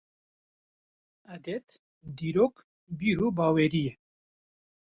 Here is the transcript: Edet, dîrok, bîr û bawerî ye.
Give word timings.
Edet, 1.35 1.67
dîrok, 2.17 2.55
bîr 2.97 3.17
û 3.27 3.27
bawerî 3.37 3.81
ye. 3.87 3.93